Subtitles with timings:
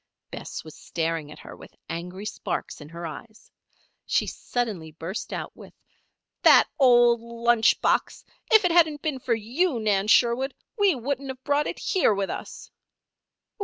[0.31, 3.51] Bess was staring at her with angry sparks in her eyes.
[4.03, 5.75] She suddenly burst out with:
[6.41, 8.25] "That old lunch box!
[8.51, 12.15] If it hadn't been for you, Nan Sherwood, we would not have brought it here
[12.15, 12.71] with us."